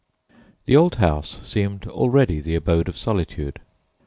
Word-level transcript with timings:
The 0.65 0.75
old 0.75 0.95
house 0.95 1.37
seemed 1.47 1.85
already 1.85 2.39
the 2.41 2.55
abode 2.55 2.87
of 2.89 2.97
Solitude. 2.97 3.59